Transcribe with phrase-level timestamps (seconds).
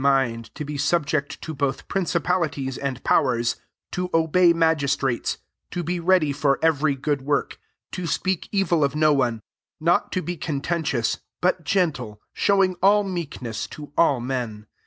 [0.01, 3.57] 1 Put Ihcm in tnind to be subject to [both] princi palities and powers,
[3.91, 5.37] to obey magistrates,
[5.69, 7.59] to be ready for every good work,
[7.91, 9.41] 2 to speak evil of no one,
[9.79, 14.65] not to be con tentious, but gentle, showing all meekness to all men.